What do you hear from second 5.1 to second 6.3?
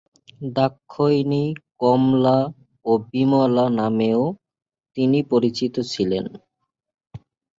পরিচিত ছিলেন।